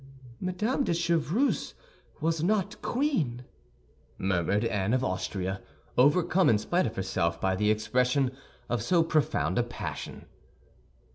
"Madame 0.39 0.83
de 0.83 0.95
Chevreuse 0.95 1.75
was 2.21 2.41
not 2.41 2.81
queen," 2.81 3.45
murmured 4.17 4.65
Anne 4.65 4.95
of 4.95 5.03
Austria, 5.03 5.61
overcome, 5.95 6.49
in 6.49 6.57
spite 6.57 6.87
of 6.87 6.95
herself, 6.95 7.39
by 7.39 7.55
the 7.55 7.69
expression 7.69 8.31
of 8.67 8.81
so 8.81 9.03
profound 9.03 9.59
a 9.59 9.63
passion. 9.63 10.25